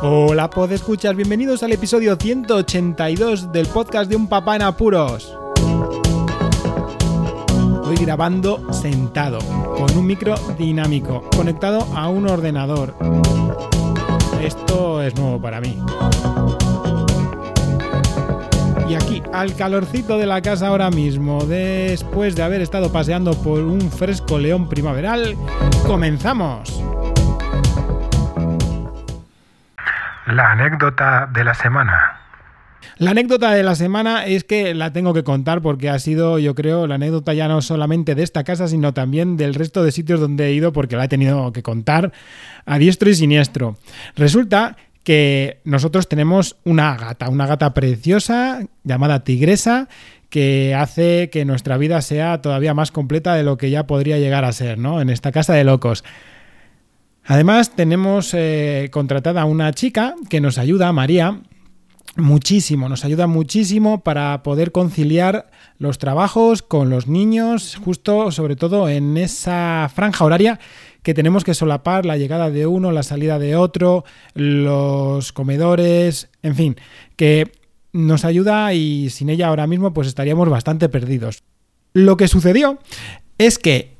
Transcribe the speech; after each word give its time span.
Hola, 0.00 0.48
escuchar, 0.70 1.16
bienvenidos 1.16 1.64
al 1.64 1.72
episodio 1.72 2.14
182 2.14 3.50
del 3.50 3.66
podcast 3.66 4.08
de 4.08 4.14
Un 4.14 4.28
Papá 4.28 4.54
en 4.54 4.62
Apuros. 4.62 5.36
Hoy 7.82 7.96
grabando 7.96 8.72
sentado, 8.72 9.40
con 9.76 9.98
un 9.98 10.06
micro 10.06 10.36
dinámico, 10.56 11.24
conectado 11.34 11.80
a 11.96 12.08
un 12.08 12.28
ordenador. 12.28 12.94
Esto 14.40 15.02
es 15.02 15.16
nuevo 15.16 15.40
para 15.40 15.60
mí. 15.60 15.76
Y 18.88 18.94
aquí, 18.94 19.20
al 19.32 19.56
calorcito 19.56 20.16
de 20.16 20.26
la 20.26 20.40
casa 20.42 20.68
ahora 20.68 20.90
mismo, 20.90 21.44
después 21.44 22.36
de 22.36 22.44
haber 22.44 22.60
estado 22.60 22.92
paseando 22.92 23.32
por 23.34 23.64
un 23.64 23.90
fresco 23.90 24.38
león 24.38 24.68
primaveral, 24.68 25.36
comenzamos. 25.88 26.80
La 30.28 30.52
anécdota 30.52 31.26
de 31.32 31.42
la 31.42 31.54
semana. 31.54 32.20
La 32.98 33.12
anécdota 33.12 33.50
de 33.52 33.62
la 33.62 33.74
semana 33.74 34.26
es 34.26 34.44
que 34.44 34.74
la 34.74 34.92
tengo 34.92 35.14
que 35.14 35.24
contar 35.24 35.62
porque 35.62 35.88
ha 35.88 35.98
sido, 35.98 36.38
yo 36.38 36.54
creo, 36.54 36.86
la 36.86 36.96
anécdota 36.96 37.32
ya 37.32 37.48
no 37.48 37.62
solamente 37.62 38.14
de 38.14 38.24
esta 38.24 38.44
casa, 38.44 38.68
sino 38.68 38.92
también 38.92 39.38
del 39.38 39.54
resto 39.54 39.82
de 39.82 39.90
sitios 39.90 40.20
donde 40.20 40.48
he 40.48 40.52
ido 40.52 40.74
porque 40.74 40.96
la 40.96 41.04
he 41.04 41.08
tenido 41.08 41.50
que 41.54 41.62
contar 41.62 42.12
a 42.66 42.76
diestro 42.76 43.08
y 43.08 43.14
siniestro. 43.14 43.78
Resulta 44.16 44.76
que 45.02 45.60
nosotros 45.64 46.10
tenemos 46.10 46.58
una 46.64 46.94
gata, 46.94 47.30
una 47.30 47.46
gata 47.46 47.72
preciosa 47.72 48.60
llamada 48.84 49.24
Tigresa 49.24 49.88
que 50.28 50.74
hace 50.74 51.30
que 51.30 51.46
nuestra 51.46 51.78
vida 51.78 52.02
sea 52.02 52.42
todavía 52.42 52.74
más 52.74 52.92
completa 52.92 53.34
de 53.34 53.44
lo 53.44 53.56
que 53.56 53.70
ya 53.70 53.86
podría 53.86 54.18
llegar 54.18 54.44
a 54.44 54.52
ser, 54.52 54.76
¿no? 54.76 55.00
En 55.00 55.08
esta 55.08 55.32
casa 55.32 55.54
de 55.54 55.64
locos. 55.64 56.04
Además, 57.30 57.76
tenemos 57.76 58.32
eh, 58.32 58.88
contratada 58.90 59.42
a 59.42 59.44
una 59.44 59.70
chica 59.74 60.14
que 60.30 60.40
nos 60.40 60.56
ayuda, 60.56 60.90
María, 60.94 61.42
muchísimo, 62.16 62.88
nos 62.88 63.04
ayuda 63.04 63.26
muchísimo 63.26 64.02
para 64.02 64.42
poder 64.42 64.72
conciliar 64.72 65.50
los 65.76 65.98
trabajos 65.98 66.62
con 66.62 66.88
los 66.88 67.06
niños, 67.06 67.76
justo 67.76 68.32
sobre 68.32 68.56
todo 68.56 68.88
en 68.88 69.18
esa 69.18 69.90
franja 69.94 70.24
horaria 70.24 70.58
que 71.02 71.12
tenemos 71.12 71.44
que 71.44 71.52
solapar 71.52 72.06
la 72.06 72.16
llegada 72.16 72.48
de 72.48 72.66
uno, 72.66 72.92
la 72.92 73.02
salida 73.02 73.38
de 73.38 73.56
otro, 73.56 74.04
los 74.32 75.30
comedores, 75.34 76.30
en 76.42 76.54
fin, 76.54 76.76
que 77.16 77.52
nos 77.92 78.24
ayuda 78.24 78.72
y 78.72 79.10
sin 79.10 79.28
ella 79.28 79.48
ahora 79.48 79.66
mismo 79.66 79.92
pues 79.92 80.08
estaríamos 80.08 80.48
bastante 80.48 80.88
perdidos. 80.88 81.42
Lo 81.92 82.16
que 82.16 82.26
sucedió 82.26 82.78
es 83.36 83.58
que 83.58 83.97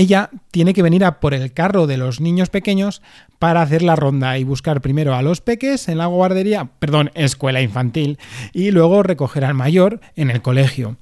ella 0.00 0.30
tiene 0.50 0.74
que 0.74 0.82
venir 0.82 1.04
a 1.04 1.20
por 1.20 1.34
el 1.34 1.52
carro 1.52 1.86
de 1.86 1.96
los 1.96 2.20
niños 2.20 2.48
pequeños 2.48 3.02
para 3.38 3.62
hacer 3.62 3.82
la 3.82 3.96
ronda 3.96 4.38
y 4.38 4.44
buscar 4.44 4.80
primero 4.80 5.14
a 5.14 5.22
los 5.22 5.40
peques 5.40 5.88
en 5.88 5.98
la 5.98 6.06
guardería, 6.06 6.70
perdón, 6.78 7.10
escuela 7.14 7.60
infantil, 7.60 8.18
y 8.52 8.70
luego 8.70 9.02
recoger 9.02 9.44
al 9.44 9.54
mayor 9.54 10.00
en 10.16 10.30
el 10.30 10.42
colegio. 10.42 10.96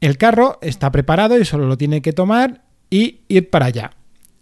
El 0.00 0.18
carro 0.18 0.58
está 0.60 0.92
preparado 0.92 1.38
y 1.38 1.44
solo 1.44 1.66
lo 1.66 1.78
tiene 1.78 2.02
que 2.02 2.12
tomar 2.12 2.62
y 2.90 3.20
ir 3.28 3.50
para 3.50 3.66
allá. 3.66 3.92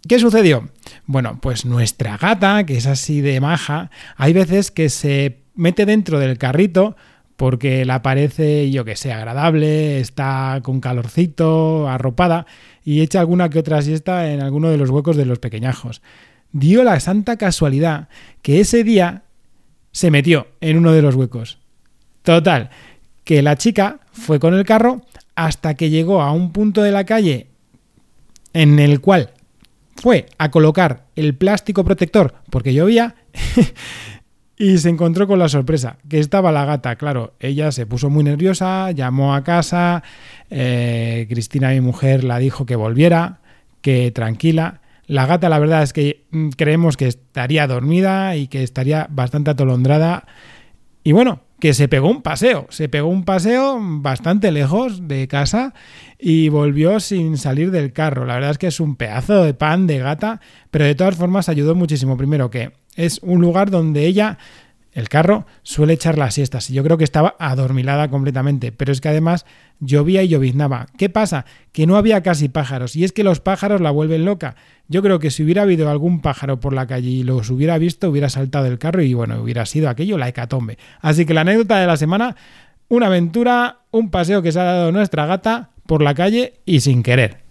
¿Qué 0.07 0.19
sucedió? 0.19 0.69
Bueno, 1.05 1.39
pues 1.41 1.65
nuestra 1.65 2.17
gata, 2.17 2.65
que 2.65 2.77
es 2.77 2.85
así 2.85 3.21
de 3.21 3.39
maja, 3.39 3.89
hay 4.17 4.33
veces 4.33 4.69
que 4.69 4.89
se 4.89 5.39
mete 5.55 5.85
dentro 5.85 6.19
del 6.19 6.37
carrito 6.37 6.95
porque 7.37 7.85
la 7.85 8.01
parece, 8.01 8.71
yo 8.71 8.85
que 8.85 8.95
sé, 8.95 9.11
agradable, 9.11 9.99
está 9.99 10.59
con 10.63 10.79
calorcito, 10.79 11.89
arropada, 11.89 12.45
y 12.83 13.01
echa 13.01 13.19
alguna 13.19 13.49
que 13.49 13.59
otra 13.59 13.81
siesta 13.81 14.31
en 14.31 14.41
alguno 14.41 14.69
de 14.69 14.77
los 14.77 14.89
huecos 14.89 15.17
de 15.17 15.25
los 15.25 15.39
pequeñajos. 15.39 16.01
Dio 16.51 16.83
la 16.83 16.99
santa 16.99 17.37
casualidad 17.37 18.07
que 18.41 18.61
ese 18.61 18.83
día 18.83 19.23
se 19.91 20.11
metió 20.11 20.47
en 20.61 20.77
uno 20.77 20.91
de 20.91 21.01
los 21.01 21.15
huecos. 21.15 21.59
Total, 22.21 22.69
que 23.23 23.41
la 23.41 23.57
chica 23.57 23.99
fue 24.11 24.39
con 24.39 24.53
el 24.53 24.65
carro 24.65 25.01
hasta 25.35 25.73
que 25.73 25.89
llegó 25.89 26.21
a 26.21 26.31
un 26.31 26.51
punto 26.53 26.81
de 26.81 26.91
la 26.91 27.05
calle 27.05 27.47
en 28.53 28.79
el 28.79 29.01
cual 29.01 29.31
fue 29.97 30.27
a 30.37 30.51
colocar 30.51 31.05
el 31.15 31.35
plástico 31.35 31.83
protector 31.83 32.35
porque 32.49 32.73
llovía 32.73 33.15
Y 34.57 34.77
se 34.77 34.89
encontró 34.89 35.27
con 35.27 35.39
la 35.39 35.49
sorpresa, 35.49 35.97
que 36.07 36.19
estaba 36.19 36.51
la 36.51 36.63
gata, 36.63 36.95
claro, 36.95 37.33
ella 37.39 37.73
se 37.73 37.85
puso 37.85 38.09
muy 38.09 38.23
nerviosa, 38.23 38.91
llamó 38.91 39.35
a 39.35 39.43
casa, 39.43 40.01
eh, 40.49 41.25
Cristina, 41.29 41.71
mi 41.71 41.81
mujer, 41.81 42.23
la 42.23 42.39
dijo 42.39 42.65
que 42.65 42.77
volviera, 42.77 43.41
que 43.81 44.11
tranquila. 44.11 44.81
La 45.07 45.25
gata, 45.25 45.49
la 45.49 45.59
verdad 45.59 45.83
es 45.83 45.91
que 45.91 46.25
mm, 46.31 46.49
creemos 46.51 46.95
que 46.95 47.07
estaría 47.07 47.67
dormida 47.67 48.37
y 48.37 48.47
que 48.47 48.63
estaría 48.63 49.07
bastante 49.09 49.51
atolondrada. 49.51 50.25
Y 51.03 51.11
bueno, 51.11 51.41
que 51.59 51.73
se 51.73 51.87
pegó 51.87 52.09
un 52.09 52.21
paseo, 52.21 52.67
se 52.69 52.89
pegó 52.89 53.07
un 53.07 53.23
paseo 53.23 53.77
bastante 53.79 54.51
lejos 54.51 55.07
de 55.07 55.27
casa 55.27 55.73
y 56.19 56.49
volvió 56.49 56.99
sin 56.99 57.37
salir 57.37 57.71
del 57.71 57.93
carro. 57.93 58.25
La 58.25 58.35
verdad 58.35 58.51
es 58.51 58.57
que 58.57 58.67
es 58.67 58.79
un 58.79 58.95
pedazo 58.95 59.43
de 59.43 59.53
pan 59.53 59.87
de 59.87 59.99
gata, 59.99 60.41
pero 60.71 60.85
de 60.85 60.95
todas 60.95 61.15
formas 61.15 61.49
ayudó 61.49 61.75
muchísimo. 61.75 62.17
Primero 62.17 62.49
que 62.49 62.71
es 62.95 63.19
un 63.23 63.41
lugar 63.41 63.71
donde 63.71 64.05
ella, 64.05 64.37
el 64.95 65.09
carro, 65.09 65.45
suele 65.61 65.93
echar 65.93 66.17
las 66.17 66.33
siestas. 66.33 66.69
Y 66.69 66.73
yo 66.73 66.83
creo 66.83 66.97
que 66.97 67.03
estaba 67.03 67.35
adormilada 67.37 68.09
completamente. 68.09 68.71
Pero 68.71 68.93
es 68.93 69.01
que 69.01 69.09
además 69.09 69.45
llovía 69.81 70.23
y 70.23 70.29
lloviznaba. 70.29 70.87
¿Qué 70.97 71.09
pasa? 71.09 71.45
Que 71.73 71.85
no 71.85 71.97
había 71.97 72.23
casi 72.23 72.47
pájaros. 72.47 72.95
Y 72.95 73.03
es 73.03 73.11
que 73.11 73.25
los 73.25 73.41
pájaros 73.41 73.81
la 73.81 73.91
vuelven 73.91 74.23
loca. 74.23 74.55
Yo 74.87 75.03
creo 75.03 75.19
que 75.19 75.31
si 75.31 75.43
hubiera 75.43 75.63
habido 75.63 75.89
algún 75.89 76.21
pájaro 76.21 76.61
por 76.61 76.71
la 76.71 76.87
calle 76.87 77.09
y 77.09 77.23
los 77.23 77.49
hubiera 77.49 77.77
visto, 77.77 78.09
hubiera 78.09 78.29
saltado 78.29 78.63
del 78.63 78.79
carro 78.79 79.01
y 79.01 79.13
bueno, 79.13 79.41
hubiera 79.41 79.65
sido 79.65 79.89
aquello 79.89 80.17
la 80.17 80.29
hecatombe. 80.29 80.77
Así 81.01 81.25
que 81.25 81.33
la 81.33 81.41
anécdota 81.41 81.77
de 81.77 81.87
la 81.87 81.97
semana, 81.97 82.37
una 82.87 83.07
aventura, 83.07 83.79
un 83.91 84.09
paseo 84.11 84.41
que 84.41 84.53
se 84.53 84.61
ha 84.61 84.63
dado 84.63 84.91
nuestra 84.93 85.25
gata 85.25 85.71
por 85.85 86.01
la 86.01 86.13
calle 86.13 86.53
y 86.65 86.79
sin 86.79 87.03
querer. 87.03 87.44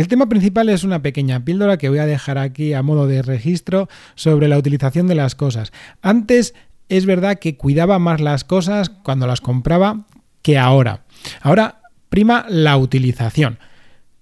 El 0.00 0.08
tema 0.08 0.30
principal 0.30 0.70
es 0.70 0.82
una 0.82 1.02
pequeña 1.02 1.44
píldora 1.44 1.76
que 1.76 1.90
voy 1.90 1.98
a 1.98 2.06
dejar 2.06 2.38
aquí 2.38 2.72
a 2.72 2.82
modo 2.82 3.06
de 3.06 3.20
registro 3.20 3.86
sobre 4.14 4.48
la 4.48 4.56
utilización 4.56 5.06
de 5.08 5.14
las 5.14 5.34
cosas. 5.34 5.72
Antes 6.00 6.54
es 6.88 7.04
verdad 7.04 7.38
que 7.38 7.58
cuidaba 7.58 7.98
más 7.98 8.22
las 8.22 8.44
cosas 8.44 8.88
cuando 8.88 9.26
las 9.26 9.42
compraba 9.42 10.06
que 10.40 10.56
ahora. 10.56 11.04
Ahora 11.42 11.82
prima 12.08 12.46
la 12.48 12.78
utilización. 12.78 13.58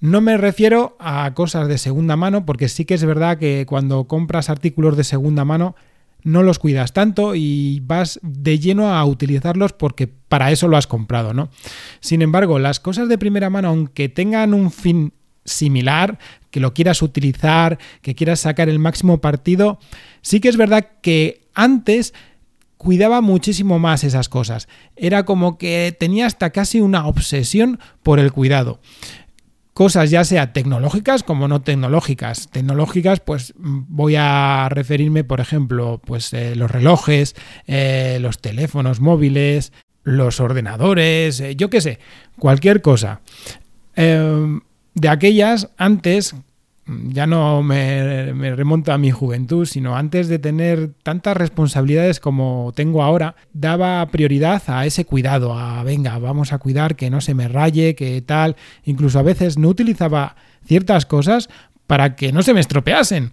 No 0.00 0.20
me 0.20 0.36
refiero 0.36 0.96
a 0.98 1.32
cosas 1.34 1.68
de 1.68 1.78
segunda 1.78 2.16
mano, 2.16 2.44
porque 2.44 2.68
sí 2.68 2.84
que 2.84 2.94
es 2.94 3.04
verdad 3.04 3.38
que 3.38 3.64
cuando 3.64 4.08
compras 4.08 4.50
artículos 4.50 4.96
de 4.96 5.04
segunda 5.04 5.44
mano 5.44 5.76
no 6.24 6.42
los 6.42 6.58
cuidas 6.58 6.92
tanto 6.92 7.36
y 7.36 7.78
vas 7.84 8.18
de 8.22 8.58
lleno 8.58 8.92
a 8.92 9.04
utilizarlos 9.04 9.74
porque 9.74 10.08
para 10.08 10.50
eso 10.50 10.66
lo 10.66 10.76
has 10.76 10.88
comprado, 10.88 11.34
¿no? 11.34 11.50
Sin 12.00 12.20
embargo, 12.20 12.58
las 12.58 12.80
cosas 12.80 13.08
de 13.08 13.16
primera 13.16 13.48
mano, 13.48 13.68
aunque 13.68 14.08
tengan 14.08 14.54
un 14.54 14.72
fin 14.72 15.12
similar, 15.48 16.18
que 16.50 16.60
lo 16.60 16.74
quieras 16.74 17.02
utilizar, 17.02 17.78
que 18.02 18.14
quieras 18.14 18.40
sacar 18.40 18.68
el 18.68 18.78
máximo 18.78 19.20
partido, 19.20 19.78
sí 20.22 20.40
que 20.40 20.48
es 20.48 20.56
verdad 20.56 20.86
que 21.02 21.48
antes 21.54 22.14
cuidaba 22.76 23.20
muchísimo 23.20 23.78
más 23.78 24.04
esas 24.04 24.28
cosas. 24.28 24.68
Era 24.96 25.24
como 25.24 25.58
que 25.58 25.94
tenía 25.98 26.26
hasta 26.26 26.50
casi 26.50 26.80
una 26.80 27.06
obsesión 27.06 27.78
por 28.02 28.18
el 28.18 28.32
cuidado. 28.32 28.80
Cosas 29.74 30.10
ya 30.10 30.24
sea 30.24 30.52
tecnológicas 30.52 31.22
como 31.22 31.46
no 31.46 31.60
tecnológicas. 31.62 32.48
Tecnológicas, 32.50 33.20
pues 33.20 33.54
voy 33.56 34.16
a 34.16 34.68
referirme, 34.70 35.22
por 35.22 35.40
ejemplo, 35.40 36.00
pues 36.04 36.32
eh, 36.32 36.56
los 36.56 36.70
relojes, 36.70 37.36
eh, 37.66 38.18
los 38.20 38.40
teléfonos 38.40 39.00
móviles, 39.00 39.72
los 40.02 40.40
ordenadores, 40.40 41.38
eh, 41.40 41.54
yo 41.54 41.70
qué 41.70 41.80
sé, 41.80 41.98
cualquier 42.38 42.82
cosa. 42.82 43.20
De 44.98 45.08
aquellas 45.08 45.68
antes, 45.76 46.34
ya 46.86 47.28
no 47.28 47.62
me, 47.62 48.32
remonto 48.56 48.92
a 48.92 48.98
mi 48.98 49.12
juventud, 49.12 49.64
sino 49.64 49.96
antes 49.96 50.26
de 50.26 50.40
tener 50.40 50.90
tantas 51.04 51.36
responsabilidades 51.36 52.18
como 52.18 52.72
tengo 52.74 53.04
ahora, 53.04 53.36
daba 53.52 54.04
prioridad 54.06 54.60
a 54.66 54.86
ese 54.86 55.04
cuidado, 55.04 55.56
a 55.56 55.84
venga, 55.84 56.18
vamos 56.18 56.52
a 56.52 56.58
cuidar 56.58 56.96
que 56.96 57.10
no 57.10 57.20
se 57.20 57.34
me 57.34 57.46
raye, 57.46 57.94
que 57.94 58.20
tal, 58.22 58.56
incluso 58.84 59.20
a 59.20 59.22
veces 59.22 59.56
no 59.56 59.68
utilizaba 59.68 60.34
ciertas 60.66 61.06
cosas 61.06 61.48
para 61.86 62.16
que 62.16 62.32
no 62.32 62.42
se 62.42 62.52
me 62.52 62.58
estropeasen, 62.58 63.30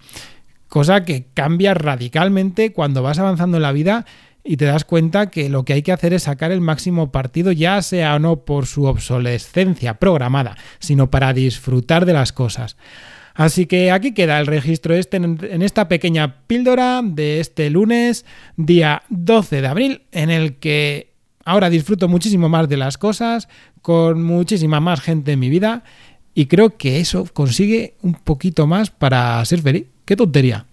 cosa 0.69 1.03
que 1.03 1.25
cambia 1.33 1.73
radicalmente 1.73 2.73
cuando 2.73 3.01
vas 3.01 3.17
avanzando 3.17 3.57
en 3.57 3.63
la 3.63 3.71
vida 3.71 4.06
y 4.45 4.57
te 4.57 4.65
das 4.65 4.86
cuenta 4.86 5.31
que 5.31 5.50
lo 5.50 5.65
que 5.65 5.74
hay 5.74 5.81
que 5.81 5.92
hacer 5.92 6.13
es 6.13 6.24
sacar 6.24 6.51
el 6.51 6.62
máximo 6.62 7.12
partido, 7.12 7.51
ya 7.51 7.81
sea 7.81 8.15
o 8.15 8.19
no 8.19 8.45
por 8.45 8.68
su 8.68 8.86
obsolescencia 8.86 9.95
programada, 9.95 10.56
sino 10.80 11.09
para 11.09 11.33
disfrutar 11.33 12.06
de 12.06 12.13
las 12.13 12.31
cosas. 12.31 12.77
Así 13.33 13.65
que 13.65 13.92
aquí 13.92 14.13
queda 14.13 14.39
el 14.39 14.47
registro 14.47 14.95
este 14.95 15.18
en 15.18 15.62
esta 15.62 15.89
pequeña 15.89 16.45
píldora 16.47 17.01
de 17.03 17.42
este 17.42 17.69
lunes, 17.69 18.25
día 18.56 19.03
12 19.09 19.62
de 19.62 19.68
abril, 19.68 20.01
en 20.12 20.30
el 20.30 20.56
que 20.56 21.12
ahora 21.44 21.69
disfruto 21.69 22.07
muchísimo 22.07 22.48
más 22.48 22.69
de 22.69 22.77
las 22.77 22.98
cosas, 22.98 23.50
con 23.81 24.24
muchísima 24.24 24.80
más 24.80 25.01
gente 25.01 25.33
en 25.33 25.39
mi 25.39 25.50
vida, 25.50 25.83
y 26.33 26.45
creo 26.45 26.77
que 26.77 27.00
eso 27.00 27.25
consigue 27.33 27.95
un 28.01 28.13
poquito 28.13 28.68
más 28.68 28.89
para 28.89 29.44
ser 29.44 29.62
feliz. 29.62 29.88
qué 30.06 30.15
tontería. 30.15 30.65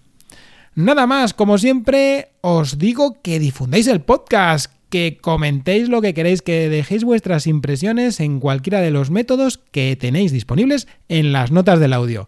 Nada 0.75 1.05
más, 1.05 1.33
como 1.33 1.57
siempre, 1.57 2.29
os 2.41 2.77
digo 2.77 3.21
que 3.21 3.39
difundáis 3.39 3.87
el 3.87 4.01
podcast, 4.01 4.71
que 4.89 5.17
comentéis 5.21 5.89
lo 5.89 6.01
que 6.01 6.13
queréis, 6.13 6.41
que 6.41 6.69
dejéis 6.69 7.03
vuestras 7.03 7.47
impresiones 7.47 8.19
en 8.19 8.39
cualquiera 8.39 8.81
de 8.81 8.91
los 8.91 9.11
métodos 9.11 9.59
que 9.71 9.95
tenéis 9.95 10.31
disponibles 10.31 10.87
en 11.09 11.31
las 11.31 11.51
notas 11.51 11.79
del 11.79 11.93
audio. 11.93 12.27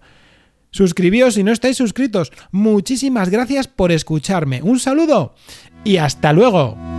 Suscribíos 0.72 1.36
si 1.36 1.44
no 1.44 1.52
estáis 1.52 1.78
suscritos. 1.78 2.32
Muchísimas 2.52 3.30
gracias 3.30 3.68
por 3.68 3.92
escucharme. 3.92 4.62
Un 4.62 4.80
saludo 4.80 5.36
y 5.84 5.98
hasta 5.98 6.34
luego. 6.34 6.95